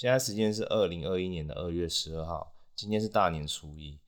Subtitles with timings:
[0.00, 3.98] 现在时间是二零二一年的二月十二号，今天是大年初一。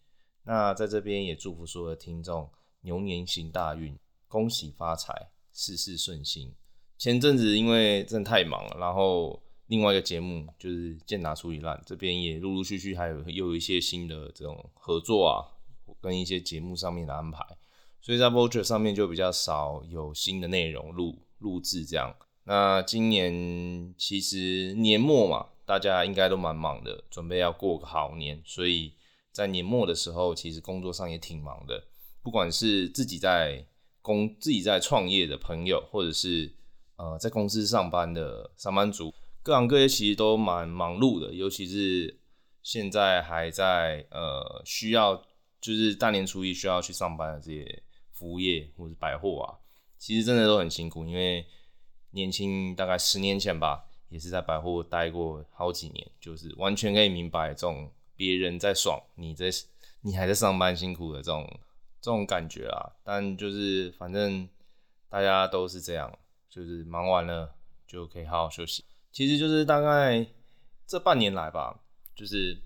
[0.44, 2.48] 那在这边也祝福所有的听众
[2.80, 3.94] 牛年行大运，
[4.26, 6.54] 恭喜发财，事事顺心。
[6.96, 15.44] 前阵子因为真的太忙了，然后另外一个节目就是健达出一烂，这边也陆陆续续还有又有一些新的这种合作啊，
[16.00, 17.46] 跟一些节目上面的安排，
[18.00, 22.16] 所以在 Vulture 上面就比较少有新的内容录录制这样。
[22.44, 28.92] 那今年其实年末嘛，大家应该都蛮忙的，准备要过个好年，所以
[29.30, 31.82] 在年末的时候，其实工作上也挺忙的。
[32.22, 33.66] 不管是自己在
[34.02, 36.52] 工、自己在创业的朋友，或者是
[36.96, 41.32] 呃在公司上班的上班族，各行各业其实都蛮忙碌的。
[41.32, 42.20] 尤其是
[42.62, 45.16] 现在还在呃需要，
[45.58, 47.82] 就是大年初一需要去上班的这些
[48.12, 49.56] 服务业或者百货啊，
[49.98, 51.46] 其实真的都很辛苦，因为。
[52.14, 59.46] 年轻大概十年前吧，也是在百货待过好几年，就是完全可以明白这种别人在爽，你在
[60.02, 61.48] 你还在上班辛苦的这种
[61.98, 62.92] 这种感觉啊。
[63.02, 64.46] 但就是反正
[65.08, 66.18] 大家都是这样，
[66.50, 67.54] 就是忙完了
[67.86, 68.84] 就可以好好休息。
[69.10, 70.26] 其实就是大概
[70.86, 71.80] 这半年来吧，
[72.14, 72.58] 就是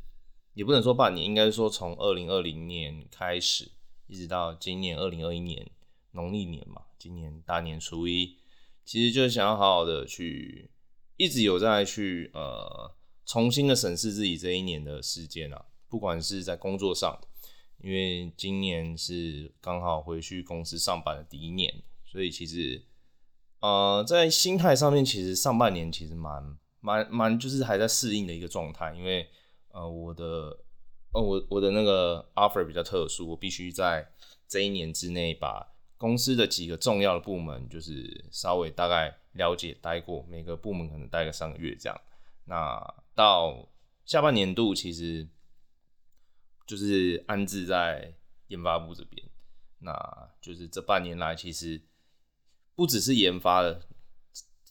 [0.55, 3.71] 也不能说半年，应该说从二零二零年开始，
[4.09, 5.71] 一直到今年二零二一年
[6.11, 8.37] 农历年嘛，今年大年初一。
[8.85, 10.71] 其实就想要好好的去，
[11.17, 17.19] 一直有在去呃重新的审视自己这一年的时间啊，不管是在工作上，
[17.79, 22.85] 因为今年是刚好回去公司上班的第一年，所以其实
[23.61, 29.29] 呃在心态上面，其实上半年其实蛮蛮蛮就是还在适应的一个状态，因为
[29.73, 30.59] 呃我的
[31.13, 34.09] 呃我我的那个 offer 比较特殊，我必须在
[34.49, 35.73] 这一年之内把。
[35.99, 42.01] 公司的几个重要的部门，就是稍微大概了解待过，每个部门可能待个三个月这样。
[42.45, 42.79] 那
[43.15, 43.69] 到
[44.05, 45.29] 下半年度，其实
[46.67, 48.15] 就是安置在
[48.49, 49.29] 研发部这边。
[49.79, 49.95] 那
[50.41, 51.81] 就是这半年来，其实
[52.75, 53.87] 不只是研发的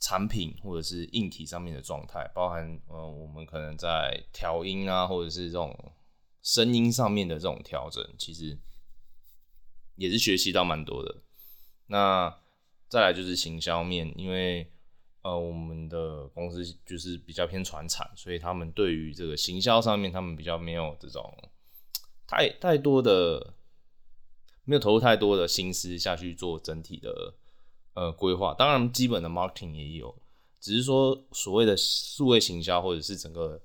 [0.01, 5.93] 产品或者是硬体上面的状态，包含呃我们可能在调音啊，或者是这种
[6.41, 8.59] 声音上面的这种调整，其实。
[9.97, 11.23] 也是学习到蛮多的，
[11.85, 12.37] 那
[12.87, 14.71] 再来就是行销面，因为
[15.21, 21.35] 呃我们的公司就是比较偏传产，所以他们对于这个行销上面，他们比较没有这种
[22.27, 23.53] 太太多的，
[24.63, 27.33] 没有投入太多的心思下去做整体的
[27.93, 28.53] 呃规划。
[28.53, 30.15] 当然，基本的 marketing 也有，
[30.59, 33.61] 只是说所谓的数位行销或者是整个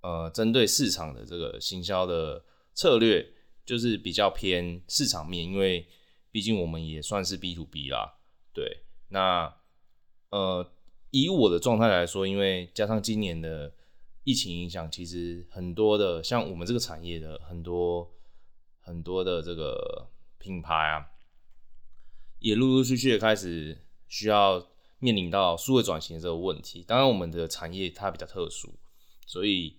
[0.00, 3.34] 呃针对市场的这个行销的策略。
[3.64, 5.86] 就是比较偏市场面，因为
[6.32, 8.12] 毕竟我们也算是 B to B 啦，
[8.52, 8.82] 对。
[9.08, 9.54] 那
[10.30, 10.70] 呃，
[11.10, 13.72] 以我的状态来说，因为加上今年的
[14.24, 18.10] 疫情影响，其实很多的像我们这个产业的很多
[18.80, 20.08] 很多的这个
[20.38, 21.06] 品牌啊，
[22.38, 24.66] 也陆陆续续的开始需要
[24.98, 26.84] 面临到数位转型这个问题。
[26.86, 28.74] 当然，我们的产业它比较特殊，
[29.26, 29.76] 所以。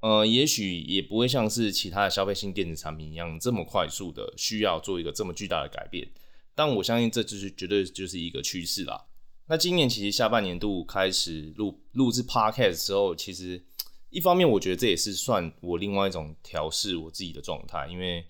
[0.00, 6.06] 呃，也许也不会像是其他的消费性电子产品一样这么快速的需要做一个这么巨大的改变，
[6.54, 9.06] 但我相信这就是绝对就是一个趋势啦。
[9.46, 13.64] 那今年其实下半年度开始录录制 Podcast 之后，其实
[14.10, 18.26] 一方面我觉得这也是算我另外一种调试我自己的状态，因为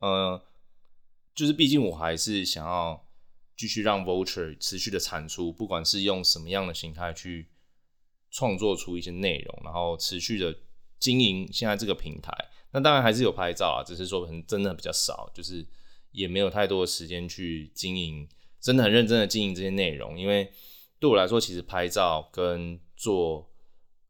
[0.00, 0.42] 呃，
[1.34, 3.06] 就是毕竟我还是想要
[3.56, 7.48] 继续让 Vulture 持续的产出，不管是用什么样的形态去
[8.30, 10.54] 创作出一些内容，然后持续的。
[11.00, 12.32] 经营现在这个平台，
[12.72, 15.64] 那当然还是有拍照啊，只是说可能真的比较少，就是
[16.12, 18.28] 也没有太多的时间去经营，
[18.60, 20.18] 真的很认真的经营这些内容。
[20.18, 20.50] 因为
[20.98, 23.50] 对我来说，其实拍照跟做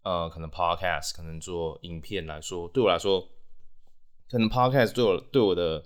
[0.03, 3.29] 呃可能 podcast，可能做影片来说，对我来说，
[4.31, 5.85] 可能 podcast 对我对我的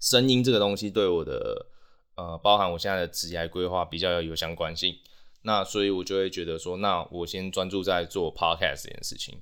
[0.00, 1.66] 声音这个东西，对我的
[2.16, 4.94] 呃包含我现在的职业规划比较有相关性。
[5.42, 9.40] 那所以我就会觉得说，那我先专注在做 podcast 这件事情。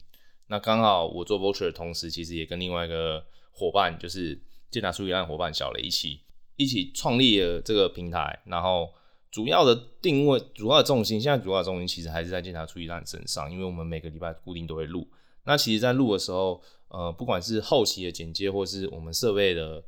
[0.48, 4.38] 那刚好我做 Vulture 的同时，其实也跟另外一个伙伴，就是
[4.74, 6.20] 健达出一烂伙伴小雷一起
[6.56, 8.42] 一起创立了这个平台。
[8.46, 8.92] 然后
[9.30, 15.08] 主要的定位、主要的重心，现在主要的重心其实还是在健达出一烂身上，因为我们每个礼拜固定都会录。
[15.44, 19.84] 那其实，在录的时候，呃，不管是后期的剪接，或是我们设备的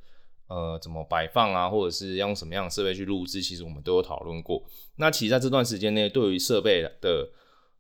[0.47, 4.63] 呃怎么摆放啊，或者是要用什么样的设备去录制，其实我们都有讨论过。
[4.97, 7.29] 那其实在这段时间内，对于设备的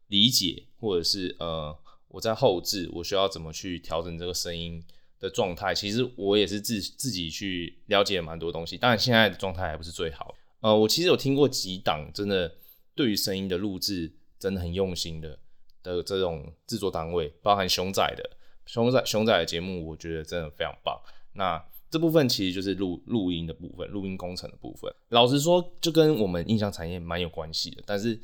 [0.08, 1.76] 理解，或者是呃。
[2.08, 4.82] 我在后置，我需要怎么去调整这个声音
[5.18, 5.74] 的状态？
[5.74, 8.76] 其实我也是自自己去了解蛮多东西。
[8.76, 10.34] 当然，现在的状态还不是最好。
[10.60, 12.52] 呃，我其实有听过几档真的
[12.94, 15.38] 对于声音的录制真的很用心的
[15.82, 18.30] 的这种制作单位，包含熊仔的
[18.66, 21.00] 熊仔熊仔的节目，我觉得真的非常棒。
[21.34, 24.92] 那这部分其实就是录录音的部分，录音工程的部分。
[25.10, 27.82] 老实说，就跟我们音响产业蛮有关系的。
[27.86, 28.18] 但是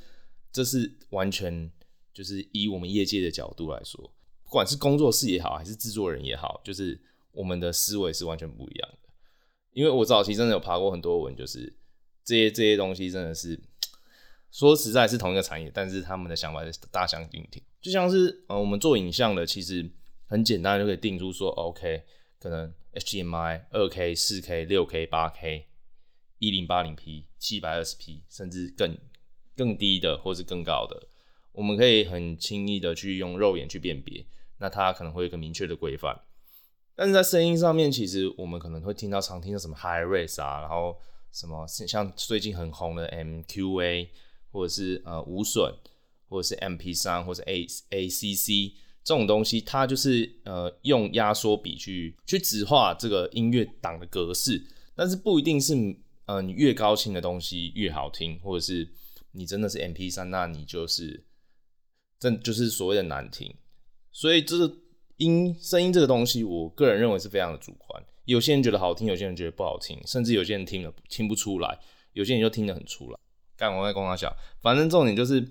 [0.51, 1.71] 这是完全
[2.13, 4.13] 就是以我们业界的角度来说，
[4.53, 7.01] 不管是工作室也好，还是制作人也好，就是
[7.31, 9.09] 我们的思维是完全不一样的。
[9.73, 11.75] 因为我早期真的有爬过很多文，就是
[12.23, 13.59] 这些这些东西真的是
[14.51, 17.63] 说实在是同一个产业，但是他们的想法是大相径庭。
[17.81, 19.91] 就像是呃，我们做影像的，其实
[20.27, 22.03] 很简单就可以定出说，OK，
[22.39, 25.65] 可能 HDMI 二 K、四 K、六 K、八 K、
[26.41, 28.99] 一零八零 P、七百二十 P，甚至更
[29.57, 31.09] 更低的或是更高的，
[31.53, 34.27] 我们可以很轻易的去用肉眼去辨别，
[34.63, 36.19] 那它可能会有一个明确的规范。
[36.95, 40.97] 但是在声音上面，其实我们可能会听到常听到什么 High Res 啊，然后
[41.33, 44.09] 什么像最近很红的 MQA，
[44.53, 45.75] 或者是呃无损，
[46.29, 54.63] 或者是 MP3 或者 A ACC 这种东西，它就是呃用压缩比去去质化这个音乐档的格式，
[54.95, 55.75] 但是不一定是
[56.27, 58.89] 呃你越高清的东西越好听，或者是
[59.33, 61.25] 你真的是 MP3，那你就是
[62.21, 63.57] 这就是所谓的难听，
[64.13, 64.77] 所以这个。
[65.19, 68.03] 音声音这个东西，我个人认为是非常的主观。
[68.25, 71.79] 有些人觉得好听，有些人觉得不好听，甚至有些人听了听不出来，
[72.13, 73.19] 有些人就听得很出来。
[73.57, 75.47] 干我在跟他讲，反正重点就是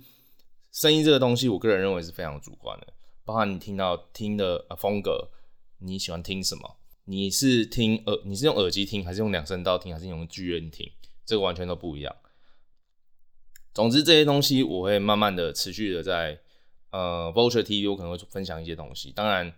[0.73, 2.87] 声音这个东西，我个人认为是非常主观的。
[3.23, 5.29] 包括你听到听的风格，
[5.77, 6.77] 你喜欢听什么？
[7.05, 10.91] 你是听耳，你是用耳机听，还是用两声道听，还是用剧院听？
[11.25, 12.13] 这个完全都不一样。
[13.73, 16.41] 总之这些东西，我会慢慢的、持续的在。
[16.91, 19.51] 呃，Vulture TV 我可能会分享一些东西，当然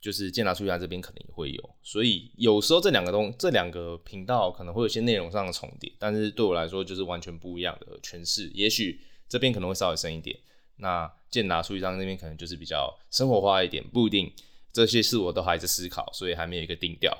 [0.00, 8.48] 就是健达出奇蛋这边可能也会有，所以有时候这两个东这两个频道可能会有些内容上的重叠，但是对我来说就是完全不一样的诠释。
[8.54, 10.36] 也许这边可能会稍微深一点，
[10.76, 14.32] 那健达出奇蛋这边可能就是比较生活化一点，不一定。
[14.72, 17.16] 这些事我都还在思考，所以还没有一个定调。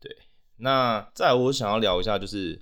[0.00, 0.10] 对，
[0.56, 2.58] 那再我想要聊一下，就是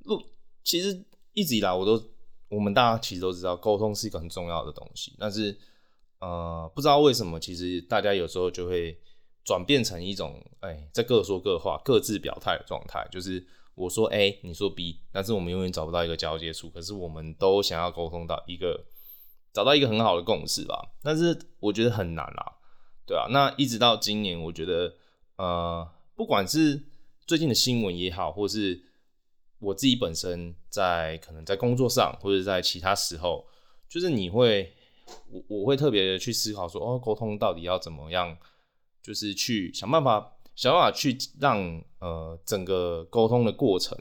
[0.00, 0.20] 录，
[0.64, 2.04] 其实一直以来我都
[2.48, 5.56] 我们大家其实都知道，沟通是一个很重要的东西，但是。
[6.20, 8.98] 呃，不知道为什么，其实大家有时候就会
[9.44, 13.06] 转变成一种，哎、在各说各话、各自表态的状态。
[13.12, 16.70] 就是我说 A，你说 B，但是我们永远找不到一个交接处。
[16.70, 18.86] 可是我们都想要沟通到一个，
[19.52, 20.92] 找到一个很好的共识吧。
[21.02, 22.56] 但是我觉得很难啦，
[23.06, 23.26] 对啊。
[23.30, 24.94] 那一直到今年，我觉得，
[25.36, 26.84] 呃，不管是
[27.26, 28.80] 最近的新闻也好，或是
[29.58, 33.44] 我自己本身在可能在工作上，或者在其他时候，
[33.90, 34.74] 就是你会。
[35.30, 38.36] 我我会特别的去思考说，哦，沟通到底要怎么样，
[39.02, 43.98] 就是去想办法，想办法去让呃整个沟通的过程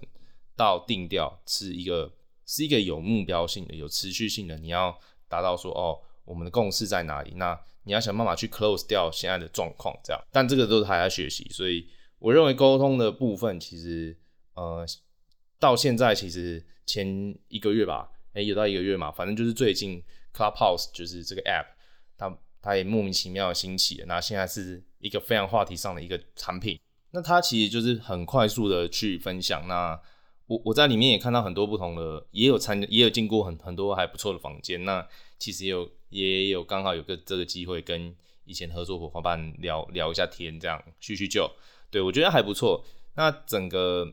[0.56, 2.14] 到定调是一个
[2.46, 4.58] 是一个有目标性的、有持续性的。
[4.58, 4.98] 你要
[5.28, 7.34] 达到说，哦，我们的共识在哪里？
[7.36, 10.22] 那你要想办法去 close 掉现在的状况，这样。
[10.32, 11.88] 但这个都是还在学习，所以
[12.20, 14.18] 我认为沟通的部分其实
[14.54, 14.86] 呃
[15.60, 20.04] 到现在其实前一个月吧，诶、有到一个月嘛，反正就是最近。
[20.36, 21.68] Clubhouse 就是这个 app，
[22.18, 26.80] 它它也莫名其妙的兴起，那现在是一个非常话题上的一个产品。
[27.12, 29.68] 那它其实就是很快速的去分享。
[29.68, 30.02] 那
[30.48, 34.84] 我我在里面也看到很多不同的，也有参也有进过很很多还不错的房间。
[34.86, 35.08] 那
[35.38, 38.16] 其实也有也有刚好有个这个机会跟
[38.46, 41.48] 以前合作伙伴聊聊一下天，这样叙叙旧。
[41.92, 42.84] 对，我觉得还不错。
[43.13, 44.12] 那整个，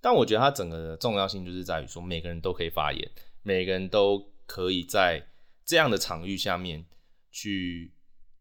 [0.00, 3.10] 但我觉得它整个的重要性就是在于说，每个人都可以发言，
[3.42, 5.28] 每个人都可以在。
[5.64, 6.84] 这样的场域下面
[7.30, 7.94] 去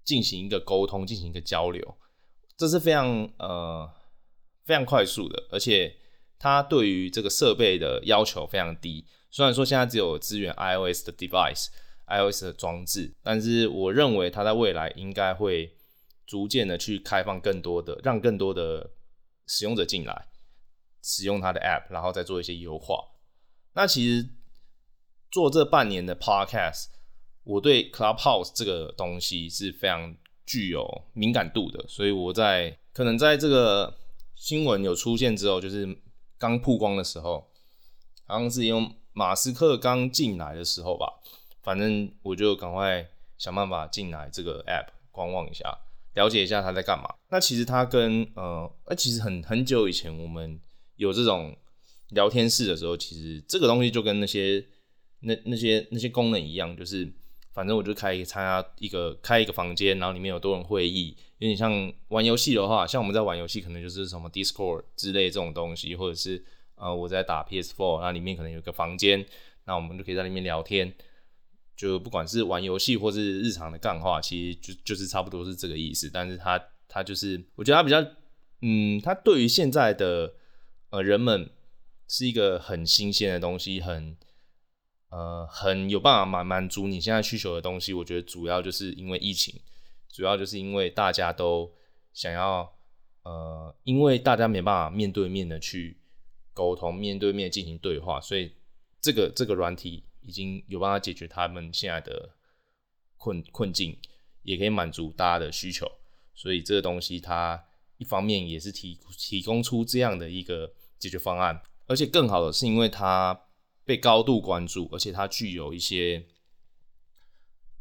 [0.03, 1.97] 进行一个沟通，进行一个交流，
[2.57, 3.87] 这是非常呃
[4.65, 5.95] 非常快速的，而且
[6.39, 9.05] 它对于这个设备的要求非常低。
[9.29, 11.67] 虽然说现在只有支援 iOS 的 device、
[12.07, 15.77] iOS 的装置，但是我认为它在未来应该会
[16.25, 18.91] 逐渐的去开放更多的，让更多的
[19.45, 20.27] 使用者进来
[21.03, 22.95] 使用它的 app，然后再做一些优化。
[23.73, 24.27] 那其实
[25.31, 26.87] 做这半年的 podcast。
[27.43, 33.97] 我对 Clubhouse 这个东西是非常具有敏感度的，所以我在可能在这个
[34.35, 35.97] 新闻有出现之后，就是
[36.37, 37.49] 刚曝光的时候，
[38.25, 41.07] 好像是用马斯克刚进来的时候吧，
[41.63, 43.09] 反正我就赶快
[43.39, 45.79] 想办法进来这个 App 观望一下，
[46.13, 47.15] 了解一下他在干嘛。
[47.31, 50.59] 那其实他跟呃，其实很很久以前我们
[50.95, 51.57] 有这种
[52.09, 54.63] 聊天室的时候，其实这个东西就跟那些
[55.21, 57.11] 那那些那些功能一样，就是。
[57.53, 61.13] 反正我就开参加一个开一个房间，然后里面有多人会议。
[61.39, 66.41] 有点像玩游戏的话，像我们在玩游戏，可能就是什么 Discord 之类这种东西，或者是
[66.75, 69.25] 呃我在打 PS4，那里面可能有个房间，
[69.65, 70.93] 那我们就可以在里面聊天，
[71.75, 76.09] 就不管是玩游戏或是日常的干话，其实就就是差不多是这个意思。
[76.09, 78.01] 但是他他就是，我觉得他比较，
[78.61, 80.35] 嗯，他对于现在的
[80.89, 81.49] 呃人们
[82.07, 84.15] 是一个很新鲜的东西，很
[85.11, 87.93] 呃很有办法满满足你现在需求的东西。
[87.93, 89.61] 我觉得主要就是因为疫情，
[90.09, 91.71] 主要就是因为大家都
[92.11, 92.73] 想要
[93.21, 95.99] 呃，因为大家没办法面对面的去
[96.53, 98.53] 沟通，面对面进行对话，所以
[98.99, 100.05] 这个这个软体。
[100.23, 102.29] 已经有办法解决他们现在的
[103.17, 103.97] 困困境，
[104.43, 105.91] 也可以满足大家的需求，
[106.35, 107.59] 所以这个东西它
[107.97, 113.33] 一方面也是提提供出这样的一个解决方案，而且更好的是因为它
[113.85, 116.25] 被高度关注，而且它具有一些，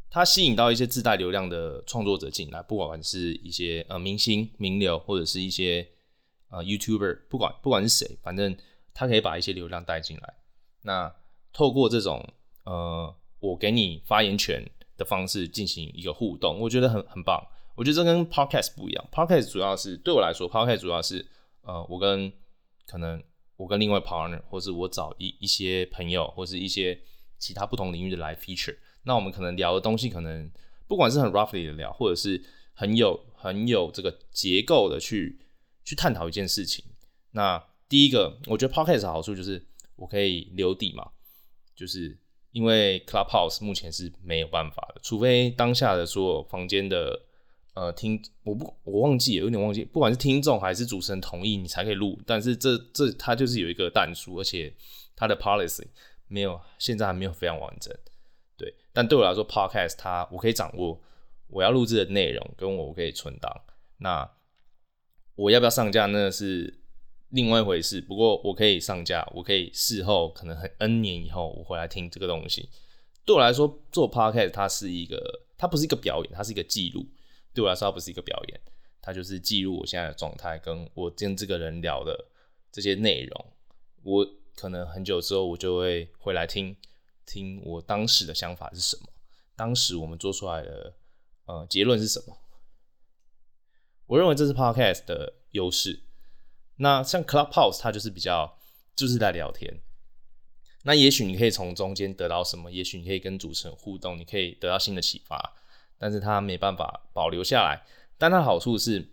[0.09, 5.87] 它吸引到一些自带流量的创作者进来，不管是一些呃明星名流或者是一些
[6.49, 8.57] 呃 YouTuber，不管不管是谁，反正
[8.93, 10.35] 他可以把一些流量带进来，
[10.81, 11.13] 那。
[11.53, 12.25] 透过这种
[12.63, 14.63] 呃，我给你发言权
[14.95, 17.45] 的方式进行一个互动，我觉得很很棒。
[17.75, 21.27] 我觉得这跟 podcast 不一样，podcast 主要是对我来说，podcast 主要是
[21.63, 22.31] 呃，我跟
[22.85, 23.21] 可能
[23.61, 26.99] 我跟另外 partner，或是我找一一些朋友，或是一些
[27.37, 28.75] 其他不同领域的来 feature。
[29.03, 30.49] 那我们可能聊的东西，可能
[30.87, 35.39] 不管是很 roughly 的聊，或者是很有很有这个结构的去
[35.83, 36.83] 去探讨一件事情。
[37.33, 39.63] 那第一个，我觉得 podcast 的好处就是
[39.95, 41.11] 我可以留底嘛。
[41.75, 42.17] 就是
[42.51, 47.27] 因为 Clubhouse 目前是没有办法的，除非当下的所有房间的
[47.73, 52.19] 呃听，我不我忘记有点忘记，不管是听众还是主持人同意，你才可以录。
[52.25, 54.73] 但是这这它就是有一个但书，而且
[55.15, 55.87] 它的 policy
[56.27, 57.95] 没有现在还没有非常完整。
[58.57, 61.01] 对，但对我来说，Podcast 它我可以掌握
[61.47, 63.61] 我要录制的内容，跟我可以存档。
[63.97, 64.29] 那
[65.35, 66.05] 我要不要上架？
[66.07, 66.77] 那是。
[67.33, 72.67] 另外一回事，不过我可以上架，我可以事后可能很 N 年以后我回来听这个东西。
[73.23, 75.17] 对我来说，做 Podcast 它是一个，
[75.57, 77.05] 它不是一个表演，它是一个记录。
[77.53, 78.61] 对我来说，它不是一个表演，
[79.01, 82.27] 它就是记录我现在的状态，跟我跟这个人聊的
[82.71, 83.53] 这些内容。
[84.03, 86.75] 我可能很久之后，我就会回来听
[87.25, 89.07] 听我当时的想法是什么，
[89.55, 90.93] 当时我们做出来的
[91.45, 92.37] 呃结论是什么。
[94.07, 96.03] 我认为这是 Podcast 的优势。
[96.77, 98.57] 那像 Clubhouse，它就是比较
[98.95, 99.81] 就是在聊天。
[100.83, 105.55] 那也许你可以从中间得到什么，也许你可以跟主持人互动，你可以得到新的启发。
[106.01, 107.85] 但是它没办法保留下来。
[108.17, 109.11] 但它的好处是，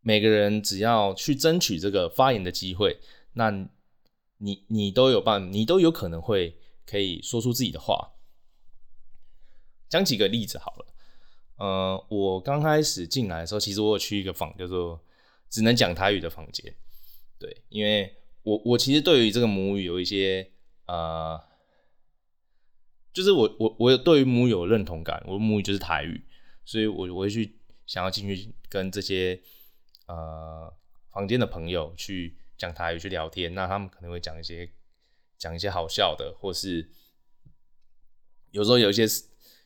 [0.00, 2.98] 每个人只要去争取这个发言的机会，
[3.34, 3.50] 那
[4.38, 6.56] 你你都有办，你都有可能会
[6.86, 8.14] 可以说出自己的话。
[9.90, 10.86] 讲几个例子好了。
[11.56, 14.98] 呃，我刚开始进来的时候，其实我有去一个房叫做。
[15.52, 16.74] 只能讲台语的房间，
[17.38, 20.50] 对，因为我我其实对于这个母语有一些
[20.86, 21.38] 呃，
[23.12, 26.24] 就是我我我有对于母语有认同感，我的母语就是台语，
[26.64, 29.40] 所以我我会去想要进去跟这些
[30.06, 30.72] 呃
[31.10, 34.72] 房间的朋友去讲台语去聊天，那他们可能会讲一些
[35.36, 36.90] 讲一些好笑的，或是
[38.50, 39.04] 有时候有一些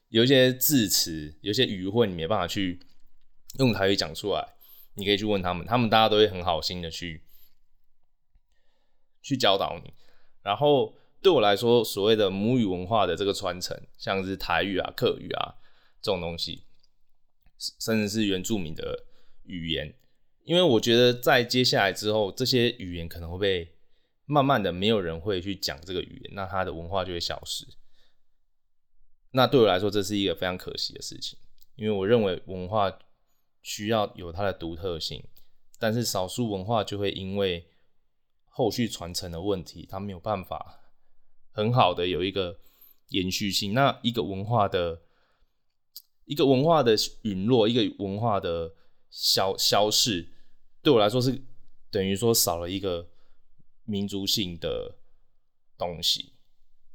[0.09, 2.81] 有一些字词，有些语汇你没办法去
[3.59, 4.55] 用台语讲出来。
[4.99, 7.23] 你可以去问他们，他们大家都会很好心的去
[9.21, 9.93] 去教导你。
[10.41, 15.57] 然后对我来说，所谓的母语文化的这个传承，像是台语啊、客语啊
[16.01, 16.65] 这种东西，
[17.59, 19.05] 甚至是原住民的
[19.45, 19.95] 语言，
[20.45, 23.73] 因为我觉得在接下来之后，这些语言可能会被
[24.25, 27.67] 慢慢的没有人会去讲这个语言，那它的文化就会消失。
[29.33, 31.39] 那对我来说，这是一个非常可惜的事情，
[31.75, 32.99] 因为我认为文化。
[33.69, 35.25] 需要有它的独特性，
[35.77, 37.67] 但是少数文化就会因为
[38.45, 40.86] 后续传承的问题，它没有办法
[41.57, 42.61] 很好的有一个
[43.09, 43.73] 延续性。
[43.73, 45.01] 那一个文化的
[46.27, 48.75] 一个文化的陨落，一个文化的
[49.11, 50.29] 消消逝，
[50.83, 51.43] 对我来说是
[51.91, 53.09] 等于说少了一个
[53.85, 54.97] 民族性的
[55.79, 56.35] 东西。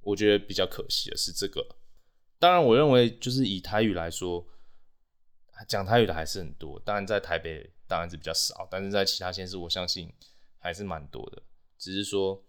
[0.02, 1.76] 我觉得比较可惜的是这个。
[2.40, 4.48] 当然，我认为就是以台语来说。
[5.68, 10.12] 讲台语的还是很多，当然在台北当然是比较少，但是在其他县市我相信
[10.58, 11.44] 还是蛮多的。
[11.78, 12.44] 只是说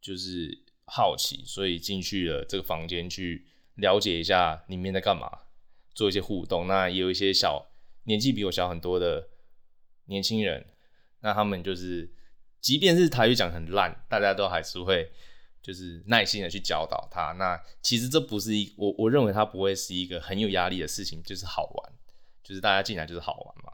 [0.00, 3.46] 就是好奇，所以进去了这个房间去
[3.76, 5.30] 了解一下里面在干嘛，
[5.94, 6.66] 做一些互动。
[6.66, 7.70] 那也有一些小
[8.04, 9.28] 年纪比我小很多的
[10.06, 10.66] 年轻人，
[11.20, 12.12] 那他们就是
[12.60, 15.10] 即便是台语讲很烂，大家都还是会
[15.62, 17.32] 就是耐心的去教导他。
[17.38, 21.92] 那其实这不是一我我认为它不会是一个很有压力的事情，就是好玩。
[22.42, 23.72] 就是大家进来就是好玩嘛。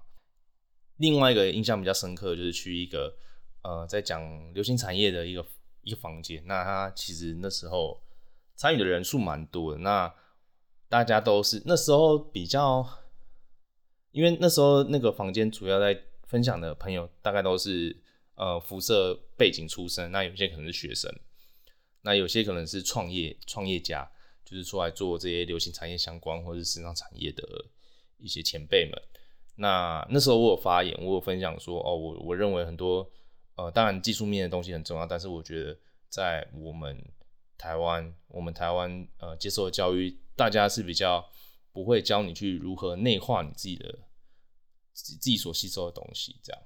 [0.98, 3.16] 另外一个印象比较深刻，就是去一个
[3.62, 5.44] 呃，在讲流行产业的一个
[5.82, 6.42] 一个房间。
[6.46, 8.00] 那他其实那时候
[8.54, 9.78] 参与的人数蛮多的。
[9.78, 10.12] 那
[10.88, 12.86] 大家都是那时候比较，
[14.12, 17.96] 因为那时候那个房间主要在分享的朋友，大概都是
[18.34, 21.14] 呃辐射背景出身，那有些可能是学生，
[22.02, 24.10] 那有些可能是创业创业家，
[24.44, 27.42] 就是出来做这些流行产业相关或者是时尚产业的
[28.18, 29.02] 一些前辈们。
[29.56, 33.10] 那那时候我有发言，我有分享说，哦，我我认为很多，
[33.58, 35.76] 呃，当然技术面的东西很重要，但是我觉得
[36.08, 36.96] 在我们
[37.58, 41.28] 台湾，我们台湾呃接受的教育，大家是比较
[41.72, 43.98] 不会教你去如何内化你自己的
[44.92, 46.62] 自己所吸收的东西，这样。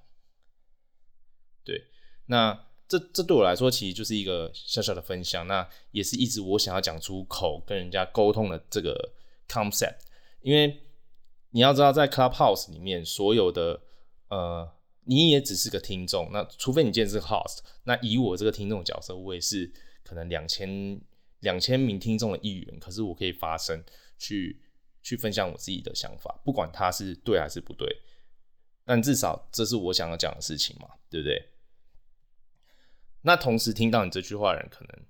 [1.65, 1.87] 对，
[2.27, 9.13] 那这这对我来说其实就是一个小小的分享，那也是一直我想要讲出口跟人家沟通的这个
[9.49, 9.99] concept，
[10.43, 10.81] 因为。
[11.55, 13.79] 你要知道，在 Clubhouse 里面，所有的
[14.29, 14.67] 呃，
[15.05, 16.31] 你也只是个听众。
[16.33, 21.01] 那除非你今天是 host，那以我这个听众角色，我也是可能两千
[21.41, 22.79] 两千名听众的一员。
[22.79, 23.83] 可是我可以发声，
[24.19, 24.63] 去
[25.03, 27.89] 去分享我自己的想法，不管他是对还是不对。
[28.85, 31.51] 但至少这是我想要讲的事情嘛，对不对？
[33.23, 35.07] 那同时听到你这句话的人，可能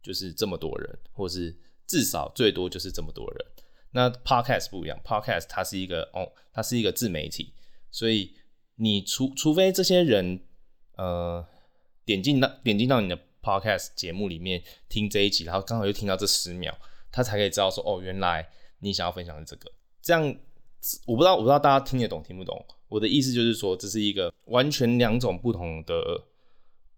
[0.00, 3.46] 就是这么多人，或是至少最多就是这么多人。
[3.90, 7.52] 那 Podcast 不一样，Podcast 它是一个哦，它是一个自媒体，
[7.90, 8.36] 所以
[8.80, 10.40] 你除除非这些人
[10.96, 11.46] 呃
[12.06, 16.74] 点进到点进到你的 Podcast 节目里面听这一集，然后刚好又听到这十秒，
[17.12, 19.70] 他才可以知道说哦，原来你想要分享的这个。
[20.00, 20.22] 这样
[21.06, 22.64] 我不知道我不知道大家听得懂听不懂。
[22.88, 26.24] 我的意思就是说，这是一个完全两种不同的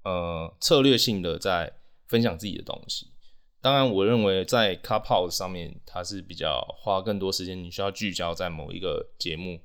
[0.05, 1.73] 呃策略性的在
[2.07, 3.09] 分享自己的东西。
[3.61, 9.61] 当然，我认为在 cup house 上面，它是比较花更多时间，你需要聚焦在某一个节目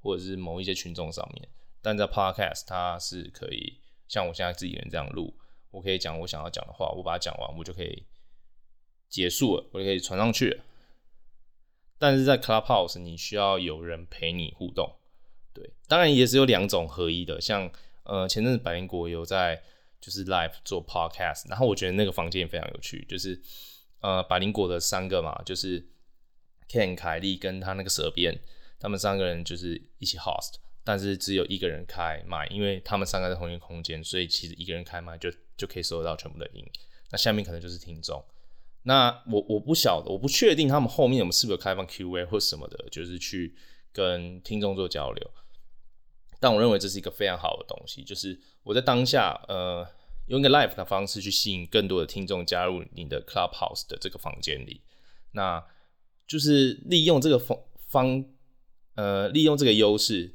[0.00, 1.48] 或者是某一些群众上面。
[1.82, 5.36] 但在 Podcast，它是可以像我现在自己人这样录，
[5.70, 8.06] 我可以讲我想要讲的话，我把它讲完，我就可以
[9.08, 10.64] 结束了，我就可以传上去了。
[11.98, 14.96] 但是在 Clubhouse，你需要有人陪你互动。
[15.52, 17.70] 对，当然也是有两种合一的，像
[18.04, 19.62] 呃前阵子百灵果有在。
[20.02, 23.40] 就是 live 做 podcast，然后我觉得那个房间也非常有趣，就是
[24.00, 25.86] 呃百灵果的三个嘛，就是
[26.68, 28.36] Ken、凯莉跟他那个蛇编，
[28.80, 36.64] 他们三个人就是一起 host，但是只有一个人开麦，因为他们三个在同一个空间，所以其实一个人开麦就就可以收得到全部的音。
[37.10, 38.24] 那下面可能就是听众。
[38.84, 43.54] 那我我不晓得，我不确定他们后面有没有是不是开放 Q&A 或什么的，就是去
[43.92, 45.30] 跟听众做交流。
[46.40, 49.86] 但我认为这是一个非常好的东西，就是我在当下，呃，
[50.26, 54.82] 用一个 live 的方式去吸引更多的听众加入你的 Clubhouse 的这个房间里，
[55.30, 55.64] 那
[56.26, 58.24] 就是利用这个方方，
[58.96, 60.34] 呃，利用这个优势，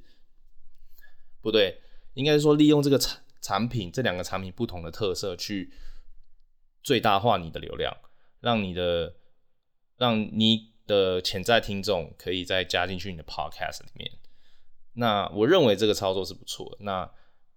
[1.48, 1.80] 不对，
[2.14, 5.72] 应该是说利用这个产产品这两个产品不同的特色去
[6.84, 7.96] 最大化你的流量，
[8.42, 9.16] 让你的
[9.96, 14.12] 让你的潜在听众可以再加进去你的 Podcast 里面。
[14.96, 16.76] 那我认为这个操作是不错。
[16.82, 17.10] 那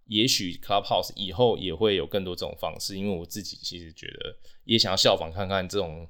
[0.05, 6.09] 也许 Clubhouse 以后也会有更多这种方式，因为我自己其实觉得也想要效仿看看这种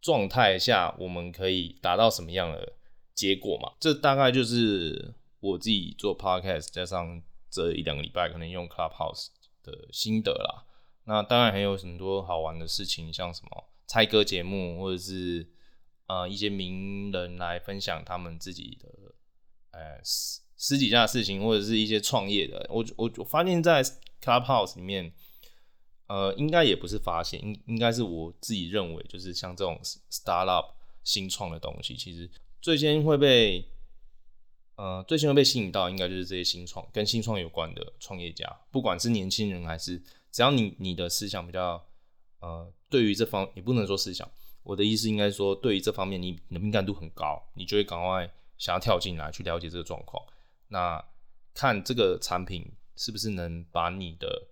[0.00, 2.72] 状态下我们可以达到什么样的
[3.14, 3.72] 结果嘛。
[3.78, 9.26] 这大概就是我自己做 Podcast 加上这一两个礼拜可能用 Clubhouse
[9.62, 10.64] 的心得啦。
[11.04, 15.46] 那当然还有很多好玩的事情，像什么猜歌节目，或者是
[16.06, 18.88] 呃一些名人来分享他们自己的
[19.72, 20.00] 呃。
[20.64, 23.82] 十几家的事情，或者是一些创业的，我我我发现，在
[24.22, 25.12] Clubhouse 里面，
[26.06, 29.76] 呃，应该也不是发现，应应该是我自己认为，就是像这种
[30.08, 33.68] startup 新创的东西，其实最先会被，
[34.76, 41.84] 呃，最先会被吸引到，应该就是这些新创跟新创有关的创业家，不管是年轻人还是，只要你你的思想比较，
[42.40, 44.28] 呃，对于这方也不能说思想，
[44.62, 50.24] 我的意思应该说，对于这方面你的敏感度很高，你就会赶快想要跳进来去了解这个状况。
[50.68, 51.04] 那
[51.52, 54.48] 看这个产品是不是能把你的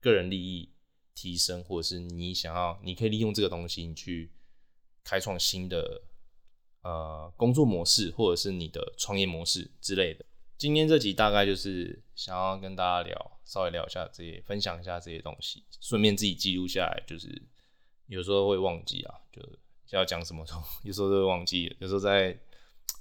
[0.00, 0.70] 个人利益
[1.14, 4.30] 提升，或者是你想要，你可以利用这个东西你去
[5.02, 6.00] 开创新的
[6.84, 10.24] 呃工作模式，或者是你的创业模式之类的。
[10.56, 17.02] 今天这集大概就是想要跟大家聊，稍微聊一下这些，分享一下这些东西，顺便自己记录下来。
[17.06, 17.42] 就是
[18.06, 19.42] 有时候会忘记啊，就
[19.98, 21.74] 要讲什么时候，有时候都会忘记。
[21.80, 22.38] 有时候在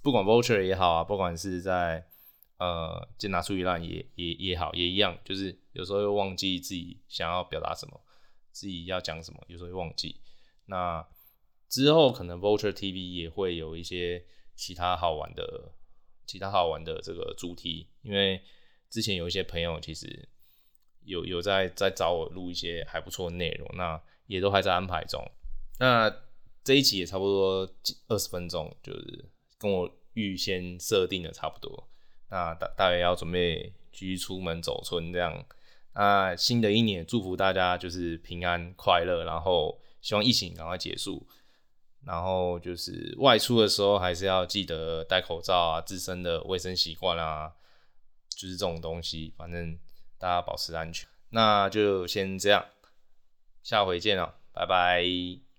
[0.02, 2.06] 不管 Vulture 也好啊，不管是在
[2.58, 8.02] 呃，就拿出一烂也也也好，也一样，就是有时候会忘记自己想要表达什么，
[8.52, 10.20] 自己要讲什么，有时候会忘记。
[10.66, 11.06] 那
[11.74, 14.24] 之后可能 Vulture TV 也会有一些
[14.56, 15.72] 其他好玩的、
[16.24, 18.40] 其他好玩的这个主题，因为
[18.92, 20.30] 之前有一些朋友其实
[21.04, 25.20] 有有在在找我录一些还不错的内容，那也都还在安排中。
[25.80, 26.16] 那
[26.64, 27.68] 这一集也差不多
[28.08, 29.26] 二十分钟，就是
[29.58, 31.90] 跟我预先设定的差不多。
[32.30, 35.44] 那大大约要准备继续出门走春这样。
[35.96, 41.28] 那新的一年祝福大家就是平安快乐，然后希望疫情赶快结束。
[42.06, 47.54] 然后就是外出的时候还是要记得戴口罩啊，自身的卫生习惯啊，
[48.30, 49.78] 就是这种东西，反正
[50.18, 51.08] 大家保持安全。
[51.30, 52.66] 那就先这样，
[53.64, 55.53] 下回见了，拜拜。